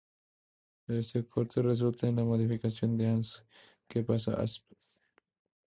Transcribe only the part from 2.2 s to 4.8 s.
modificación de Asn, que pasa a Asp.